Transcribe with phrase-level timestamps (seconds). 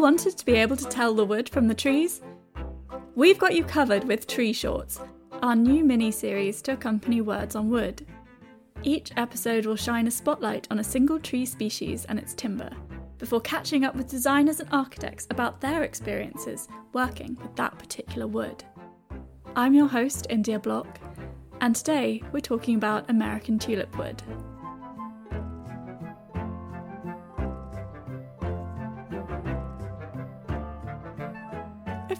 [0.00, 2.22] Wanted to be able to tell the wood from the trees?
[3.14, 4.98] We've got you covered with Tree Shorts,
[5.42, 8.06] our new mini series to accompany Words on Wood.
[8.82, 12.70] Each episode will shine a spotlight on a single tree species and its timber,
[13.18, 18.64] before catching up with designers and architects about their experiences working with that particular wood.
[19.54, 20.98] I'm your host, India Block,
[21.60, 24.22] and today we're talking about American tulip wood.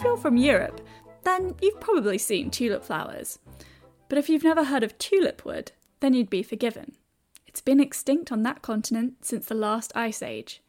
[0.01, 0.81] If you're from Europe,
[1.25, 3.39] then you've probably seen tulip flowers.
[4.09, 6.97] But if you've never heard of tulip wood, then you'd be forgiven.
[7.47, 10.63] It's been extinct on that continent since the last ice age.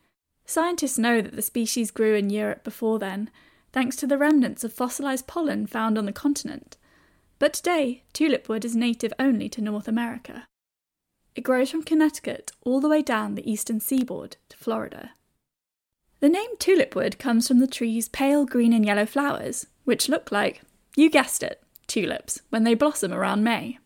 [0.46, 3.30] Scientists know that the species grew in Europe before then,
[3.72, 6.76] thanks to the remnants of fossilised pollen found on the continent.
[7.40, 10.46] But today, tulip wood is native only to North America.
[11.36, 15.12] It grows from Connecticut all the way down the eastern seaboard to Florida.
[16.22, 20.62] The name tulipwood comes from the tree's pale green and yellow flowers, which look like,
[20.96, 23.80] you guessed it, tulips, when they blossom around May.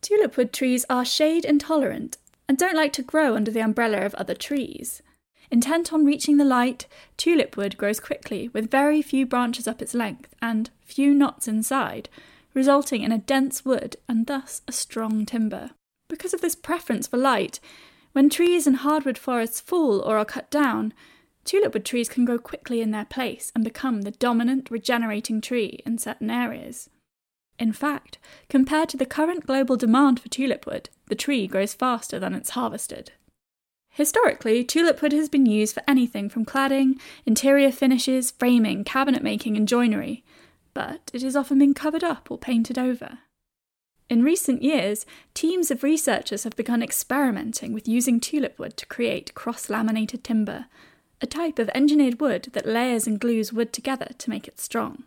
[0.00, 4.34] Tulipwood trees are shade intolerant and don't like to grow under the umbrella of other
[4.34, 5.02] trees.
[5.50, 6.86] Intent on reaching the light,
[7.18, 12.08] tulipwood grows quickly with very few branches up its length and few knots inside,
[12.54, 15.70] resulting in a dense wood and thus a strong timber.
[16.08, 17.58] Because of this preference for light,
[18.12, 20.94] when trees in hardwood forests fall or are cut down,
[21.44, 25.98] Tulipwood trees can grow quickly in their place and become the dominant regenerating tree in
[25.98, 26.88] certain areas.
[27.58, 32.34] In fact, compared to the current global demand for tulipwood, the tree grows faster than
[32.34, 33.12] it's harvested.
[33.90, 39.68] Historically, tulipwood has been used for anything from cladding, interior finishes, framing, cabinet making, and
[39.68, 40.24] joinery,
[40.72, 43.18] but it has often been covered up or painted over.
[44.08, 49.68] In recent years, teams of researchers have begun experimenting with using tulipwood to create cross
[49.68, 50.66] laminated timber,
[51.22, 55.04] a type of engineered wood that layers and glues wood together to make it strong.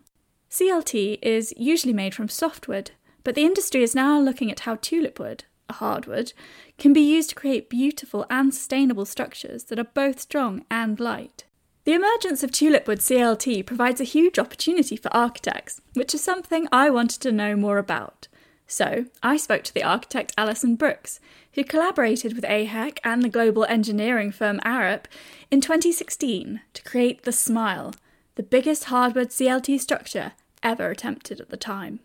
[0.50, 2.92] CLT is usually made from softwood,
[3.24, 6.32] but the industry is now looking at how tulip wood, a hardwood,
[6.78, 11.44] can be used to create beautiful and sustainable structures that are both strong and light.
[11.84, 16.90] The emergence of tulipwood CLT provides a huge opportunity for architects, which is something I
[16.90, 18.28] wanted to know more about.
[18.68, 21.20] So, I spoke to the architect Alison Brooks,
[21.54, 25.06] who collaborated with AHEC and the global engineering firm Arup
[25.52, 27.94] in 2016 to create the Smile,
[28.36, 30.34] the biggest hardwood CLT structure
[30.64, 32.00] ever attempted at the time.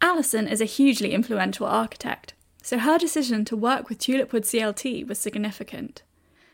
[0.00, 5.18] Alison is a hugely influential architect, so her decision to work with Tulipwood CLT was
[5.18, 6.02] significant.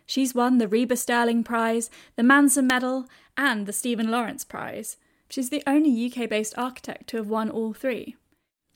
[0.04, 3.06] She's won the RIBA Stirling Prize, the Manser Medal,
[3.38, 4.98] and the Stephen Lawrence Prize.
[5.30, 8.16] She's the only UK based architect to have won all three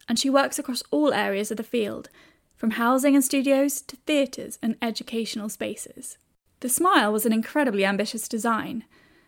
[0.09, 2.09] and she works across all areas of the field,
[2.57, 6.19] from housing and studios to theatres and educational spaces.
[6.61, 8.85] The Smile was an incredibly ambitious design.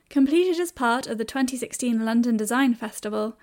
[0.09, 3.37] Completed as part of the 2016 London Design Festival,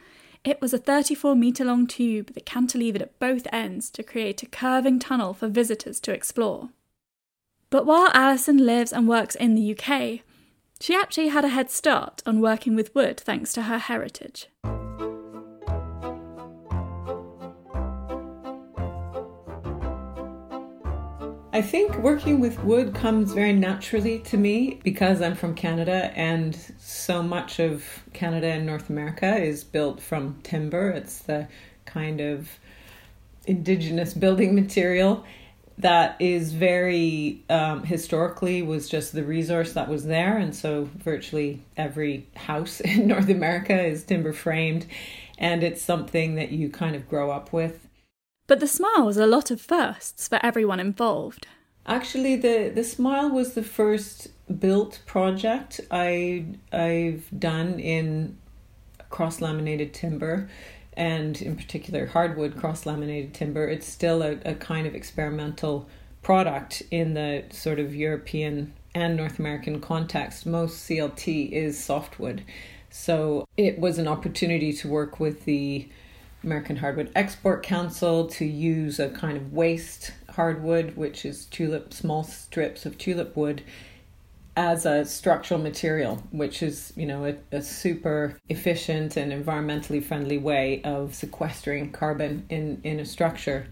[0.44, 4.48] it was a 34 metre long tube that cantilevered at both ends to create a
[4.48, 6.70] curving tunnel for visitors to explore.
[7.70, 10.22] But while Alison lives and works in the UK,
[10.80, 14.48] she actually had a head start on working with wood thanks to her heritage.
[21.54, 26.58] I think working with wood comes very naturally to me because I'm from Canada and
[26.80, 30.92] so much of Canada and North America is built from timber.
[30.92, 31.50] It's the
[31.84, 32.48] kind of
[33.46, 35.26] indigenous building material
[35.78, 40.38] that is very um, historically was just the resource that was there.
[40.38, 44.86] And so virtually every house in north america is timber framed.
[45.38, 47.90] And it's something that you kind of grow up with
[48.52, 51.48] but the Smile was a lot of firsts for everyone involved.
[51.86, 54.28] Actually, the, the Smile was the first
[54.60, 58.38] built project I, I've done in
[59.10, 60.50] cross laminated timber
[60.98, 63.70] and in particular hardwood cross laminated timber.
[63.70, 65.88] It's still a, a kind of experimental
[66.22, 70.46] product in the sort of European and North American context.
[70.46, 72.44] Most CLT is softwood.
[72.90, 75.88] So it was an opportunity to work with the
[76.44, 82.24] American Hardwood Export Council to use a kind of waste hardwood, which is tulip, small
[82.24, 83.64] strips of tulip wood,
[84.58, 90.38] as a structural material, which is, you know, a, a, super efficient and environmentally friendly
[90.38, 93.68] way of sequestering carbon in, in a structure.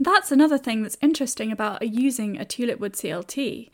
[0.00, 3.70] That's another thing that's interesting about using a tulip wood CLT.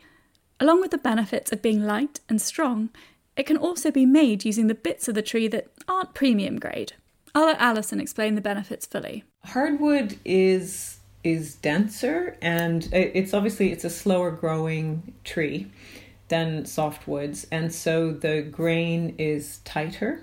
[0.59, 2.89] Along with the benefits of being light and strong,
[3.35, 6.93] it can also be made using the bits of the tree that aren't premium grade.
[7.35, 9.23] I'll let Alison explain the benefits fully.
[9.43, 15.71] Hardwood is is denser and it's obviously it's a slower growing tree
[16.33, 20.21] than softwoods, and so the grain is tighter,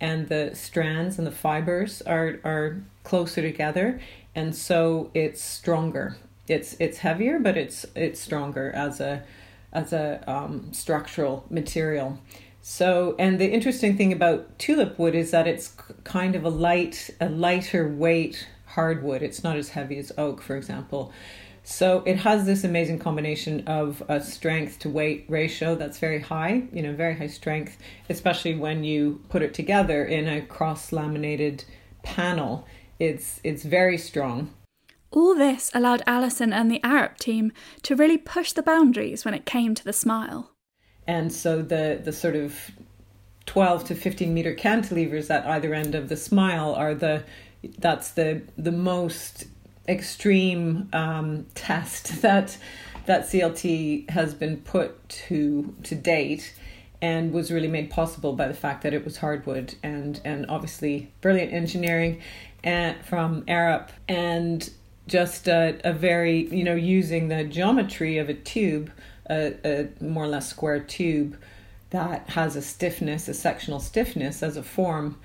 [0.00, 4.00] and the strands and the fibers are are closer together,
[4.34, 6.16] and so it's stronger.
[6.48, 9.22] It's it's heavier, but it's it's stronger as a
[9.72, 12.18] as a um, structural material.
[12.62, 15.74] So, and the interesting thing about tulip wood is that it's
[16.04, 19.22] kind of a light, a lighter weight hardwood.
[19.22, 21.12] It's not as heavy as oak, for example.
[21.62, 26.64] So it has this amazing combination of a strength to weight ratio that's very high,
[26.72, 27.76] you know, very high strength,
[28.08, 31.64] especially when you put it together in a cross laminated
[32.02, 32.66] panel.
[32.98, 34.52] It's it's very strong.
[35.10, 37.52] All this allowed Alison and the Arup team
[37.82, 40.52] to really push the boundaries when it came to the smile.
[41.06, 42.70] And so the the sort of
[43.46, 47.24] 12 to 15 meter cantilevers at either end of the smile are the
[47.78, 49.46] that's the the most
[49.88, 52.56] extreme um, test that
[53.06, 56.54] that CLT has been put to to date
[57.02, 61.10] and was really made possible by the fact that it was hardwood and and obviously
[61.20, 62.20] brilliant engineering
[62.62, 64.70] and from Arup and
[65.06, 68.90] just a, a very you know using the geometry of a tube
[69.30, 71.38] a, a more or less square tube
[71.90, 75.18] that has a stiffness a sectional stiffness as a form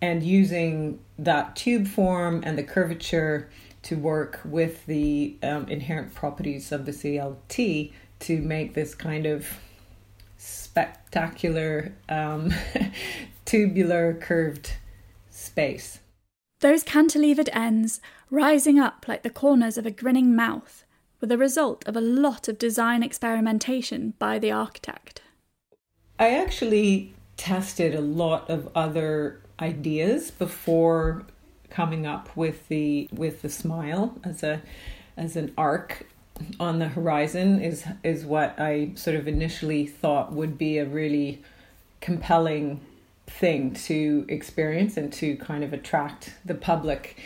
[0.00, 3.48] and using that tube form and the curvature
[3.82, 9.46] to work with the um, inherent properties of the CLT to make this kind of
[10.36, 12.52] spectacular um,
[13.44, 14.72] tubular curved
[15.30, 16.00] space.
[16.60, 18.00] Those cantilevered ends
[18.30, 20.84] rising up like the corners of a grinning mouth
[21.20, 25.22] were the result of a lot of design experimentation by the architect.
[26.18, 31.24] I actually tested a lot of other ideas before
[31.70, 34.62] coming up with the with the smile as a
[35.16, 36.06] as an arc
[36.58, 41.42] on the horizon is is what I sort of initially thought would be a really
[42.00, 42.80] compelling
[43.26, 47.20] thing to experience and to kind of attract the public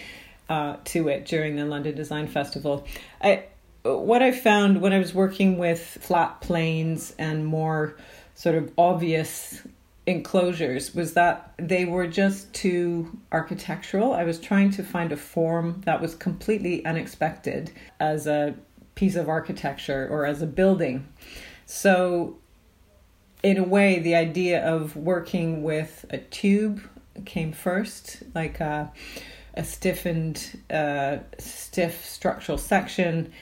[0.49, 2.87] uh, to it during the London Design Festival.
[3.21, 3.45] I
[3.83, 7.97] what I found when I was working with flat planes and more
[8.35, 9.63] sort of obvious
[10.07, 14.13] enclosures was that they were just too architectural.
[14.13, 18.55] I was trying to find a form that was completely unexpected as a
[18.95, 21.07] piece of architecture or as a building.
[21.67, 22.39] So,
[23.43, 26.83] in a way, the idea of working with a tube
[27.25, 28.93] came first, like a,
[29.55, 33.33] a stiffened, uh, stiff structural section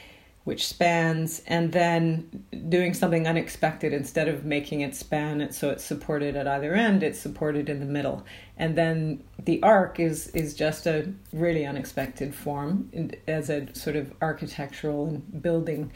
[0.51, 5.85] which spans, and then doing something unexpected instead of making it span it so it's
[5.85, 8.25] supported at either end, it's supported in the middle.
[8.57, 12.91] And then the arc is is just a really unexpected form
[13.29, 15.93] as a sort of architectural and building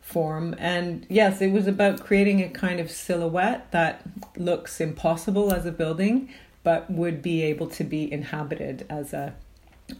[0.00, 0.54] form.
[0.56, 4.02] And yes, it was about creating a kind of silhouette that
[4.36, 6.32] looks impossible as a building,
[6.62, 9.34] but would be able to be inhabited as a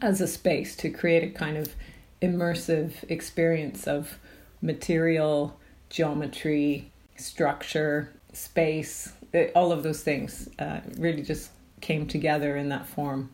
[0.01, 1.75] as a space to create a kind of
[2.21, 4.17] immersive experience of
[4.61, 5.59] material,
[5.89, 9.13] geometry, structure, space,
[9.55, 13.29] all of those things uh, really just came together in that form.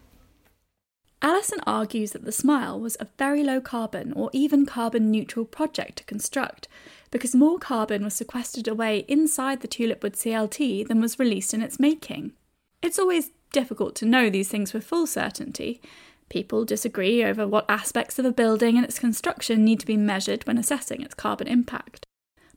[1.21, 5.99] Alison argues that the Smile was a very low carbon or even carbon neutral project
[5.99, 6.67] to construct
[7.11, 11.79] because more carbon was sequestered away inside the tulipwood CLT than was released in its
[11.79, 12.33] making.
[12.81, 15.79] It's always difficult to know these things with full certainty,
[16.33, 20.47] People disagree over what aspects of a building and its construction need to be measured
[20.47, 22.07] when assessing its carbon impact.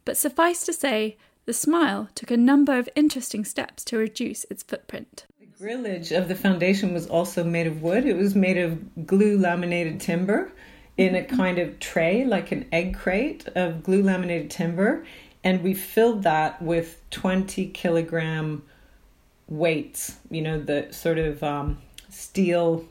[0.06, 4.62] But suffice to say, the Smile took a number of interesting steps to reduce its
[4.62, 5.26] footprint.
[5.38, 8.06] The grillage of the foundation was also made of wood.
[8.06, 10.50] It was made of glue laminated timber
[10.96, 15.04] in a kind of tray, like an egg crate of glue laminated timber.
[15.44, 18.62] And we filled that with 20 kilogram
[19.48, 21.76] weights, you know, the sort of um,
[22.08, 22.86] steel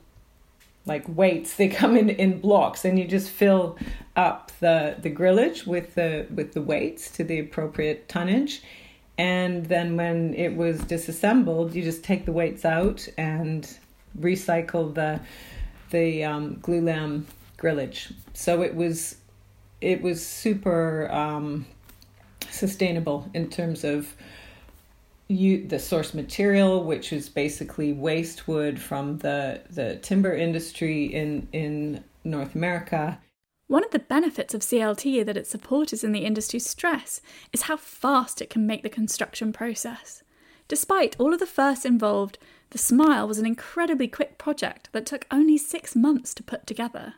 [0.86, 3.78] like weights they come in in blocks and you just fill
[4.14, 8.62] up the the grillage with the with the weights to the appropriate tonnage.
[9.18, 13.68] And then when it was disassembled you just take the weights out and
[14.18, 15.20] recycle the
[15.90, 17.24] the um, glulam
[17.58, 18.12] grillage.
[18.34, 19.16] So it was
[19.80, 21.66] it was super um,
[22.50, 24.14] sustainable in terms of
[25.28, 31.48] you, the source material, which is basically waste wood from the, the timber industry in,
[31.52, 33.18] in North America.
[33.68, 37.20] One of the benefits of CLT that its supporters in the industry stress
[37.52, 40.22] is how fast it can make the construction process.
[40.68, 42.38] Despite all of the firsts involved,
[42.70, 47.14] the Smile was an incredibly quick project that took only six months to put together.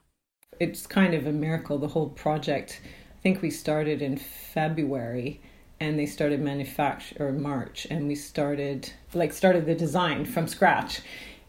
[0.59, 2.81] It's kind of a miracle, the whole project.
[2.85, 5.43] I think we started in February
[5.81, 11.01] and they started manufacture March, and we started like started the design from scratch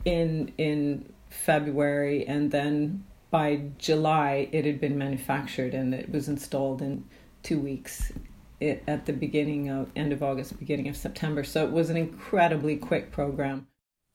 [0.05, 6.81] in in February, and then by July it had been manufactured and it was installed
[6.81, 7.03] in
[7.43, 8.11] two weeks
[8.59, 11.43] it, at the beginning of end of August, beginning of September.
[11.43, 13.67] So it was an incredibly quick program.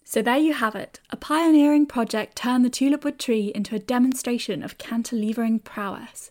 [0.04, 1.00] So there you have it.
[1.10, 6.30] A pioneering project turned the tulipwood tree into a demonstration of cantilevering prowess.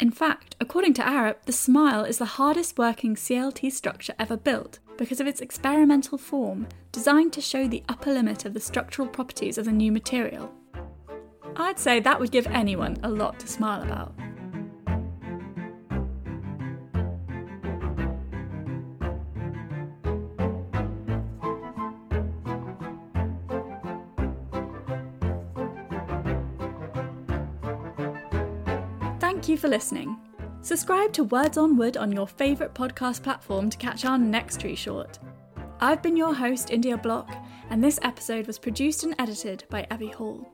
[0.00, 4.78] In fact, according to Arup, the smile is the hardest working CLT structure ever built
[4.96, 9.58] because of its experimental form, designed to show the upper limit of the structural properties
[9.58, 10.52] of the new material.
[11.56, 14.14] I'd say that would give anyone a lot to smile about.
[29.38, 30.16] Thank you for listening.
[30.62, 34.74] Subscribe to Words on Wood on your favourite podcast platform to catch our next tree
[34.74, 35.20] short.
[35.78, 37.30] I've been your host, India Block,
[37.70, 40.52] and this episode was produced and edited by Abby Hall.